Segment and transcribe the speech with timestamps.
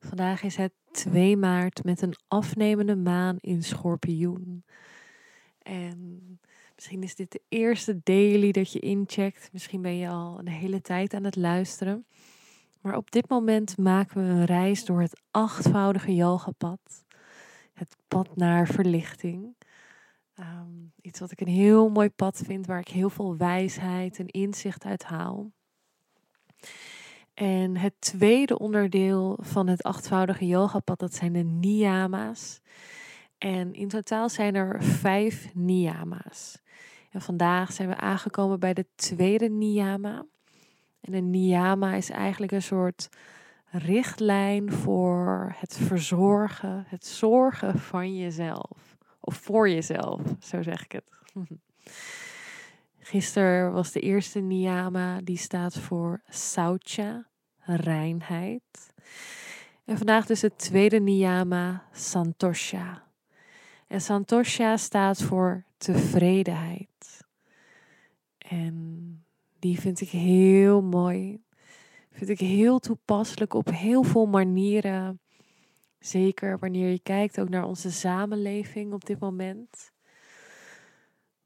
[0.00, 4.64] Vandaag is het 2 maart met een afnemende maan in Schorpioen.
[5.62, 6.20] En
[6.74, 9.52] misschien is dit de eerste daily dat je incheckt.
[9.52, 12.06] Misschien ben je al een hele tijd aan het luisteren.
[12.80, 17.04] Maar op dit moment maken we een reis door het achtvoudige yogapad.
[17.72, 19.56] Het pad naar verlichting.
[20.34, 24.26] Ehm, iets wat ik een heel mooi pad vind, waar ik heel veel wijsheid en
[24.26, 25.52] inzicht uit haal.
[27.38, 32.60] En het tweede onderdeel van het achtvoudige yogapad, dat zijn de niyama's.
[33.38, 36.62] En in totaal zijn er vijf niyama's.
[37.10, 40.24] En vandaag zijn we aangekomen bij de tweede niyama.
[41.00, 43.08] En een niyama is eigenlijk een soort
[43.70, 48.96] richtlijn voor het verzorgen, het zorgen van jezelf.
[49.20, 51.04] Of voor jezelf, zo zeg ik het.
[52.98, 57.27] Gisteren was de eerste niyama, die staat voor Saucha,
[57.76, 58.92] reinheid.
[59.84, 63.02] En vandaag dus het tweede niyama, Santosha.
[63.86, 67.24] En Santosha staat voor tevredenheid.
[68.38, 69.24] En
[69.58, 71.42] die vind ik heel mooi.
[72.10, 75.20] Vind ik heel toepasselijk op heel veel manieren.
[75.98, 79.92] Zeker wanneer je kijkt ook naar onze samenleving op dit moment.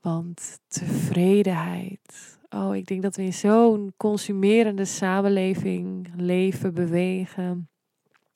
[0.00, 2.38] Want tevredenheid.
[2.50, 7.68] Oh, ik denk dat we in zo'n consumerende samenleving leven, bewegen.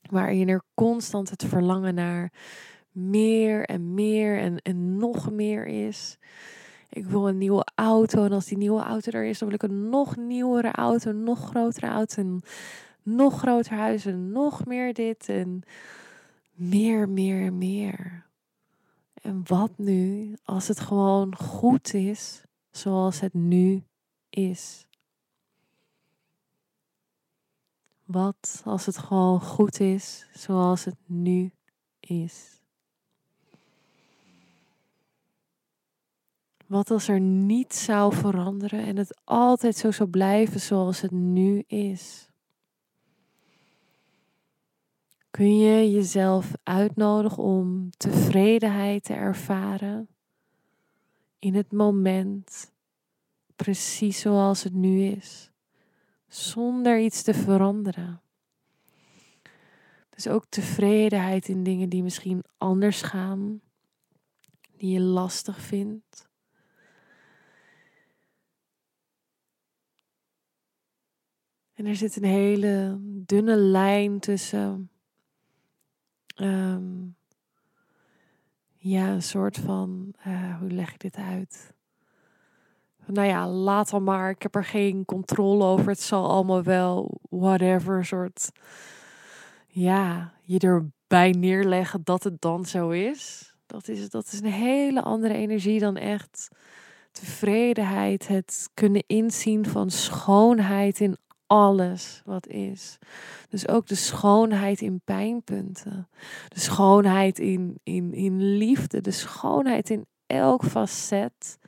[0.03, 2.33] Waarin er constant het verlangen naar
[2.93, 6.19] meer en meer en, en nog meer is.
[6.89, 9.63] Ik wil een nieuwe auto en als die nieuwe auto er is, dan wil ik
[9.63, 12.41] een nog nieuwere auto, nog grotere auto,
[13.03, 15.63] nog groter huis en nog meer dit en
[16.55, 18.27] meer, meer, meer.
[19.23, 23.85] En wat nu als het gewoon goed is zoals het nu
[24.31, 24.87] is?
[28.05, 31.53] Wat als het gewoon goed is zoals het nu
[32.01, 32.61] is?
[36.67, 41.65] Wat als er niets zou veranderen en het altijd zo zou blijven zoals het nu
[41.67, 42.32] is?
[45.33, 50.09] Kun je jezelf uitnodigen om tevredenheid te ervaren
[51.39, 52.73] in het moment,
[53.57, 55.51] precies zoals het nu is,
[56.29, 58.23] zonder iets te veranderen.
[60.11, 63.61] Dus ook tevredenheid in dingen die misschien anders gaan,
[64.77, 66.31] die je lastig vindt.
[71.73, 74.92] En er zit een hele dunne lijn tussen
[76.35, 77.05] Ehm,
[78.77, 81.73] ja, een soort van, uh, hoe leg ik dit uit?
[83.07, 84.31] Nou ja, laat dan maar.
[84.31, 85.89] Ik heb er geen controle over.
[85.89, 88.51] Het zal allemaal wel, whatever, soort.
[89.67, 93.55] Ja, je erbij neerleggen dat het dan zo is.
[93.67, 96.49] Dat is, dat is een hele andere energie dan echt
[97.13, 98.29] tevredenheid.
[98.29, 101.17] Het kunnen inzien van schoonheid in
[101.53, 102.99] alles wat is.
[103.49, 106.09] Dus ook de schoonheid in pijnpunten.
[106.49, 109.01] De schoonheid in, in, in liefde.
[109.01, 111.59] De schoonheid in elk facet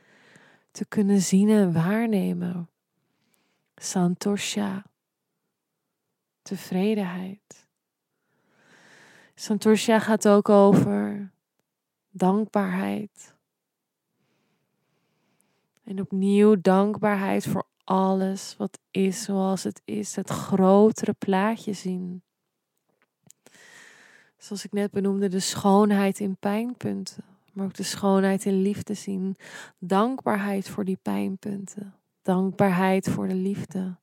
[0.70, 2.70] te kunnen zien en waarnemen.
[3.76, 4.84] Santosha.
[6.42, 7.68] Tevredenheid.
[9.34, 11.32] Santosha gaat ook over
[12.10, 13.34] dankbaarheid.
[15.82, 22.22] En opnieuw dankbaarheid voor alles wat is zoals het is, het grotere plaatje zien.
[24.36, 29.36] Zoals ik net benoemde, de schoonheid in pijnpunten, maar ook de schoonheid in liefde zien.
[29.78, 33.96] Dankbaarheid voor die pijnpunten, dankbaarheid voor de liefde.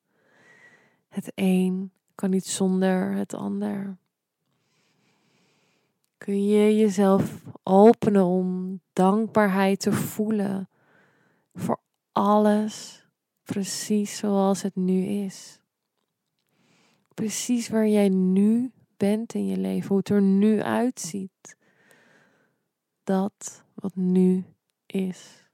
[1.08, 3.98] Het een kan niet zonder het ander.
[6.18, 10.70] Kun je jezelf openen om dankbaarheid te voelen
[11.54, 11.80] voor
[12.12, 13.01] alles
[13.52, 15.60] precies zoals het nu is.
[17.14, 21.58] Precies waar jij nu bent in je leven, hoe het er nu uitziet.
[23.04, 24.46] Dat wat nu
[24.86, 25.50] is.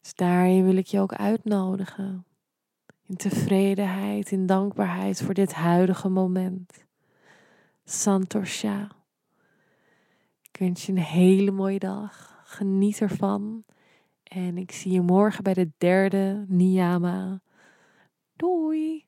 [0.00, 2.24] Dus daarin wil ik je ook uitnodigen.
[3.06, 6.84] In tevredenheid, in dankbaarheid voor dit huidige moment.
[7.84, 8.90] Santosha.
[10.42, 12.40] Ik wens je een hele mooie dag.
[12.44, 13.64] Geniet ervan.
[14.34, 17.42] En ik zie je morgen bij de derde Niyama.
[18.36, 19.06] Doei!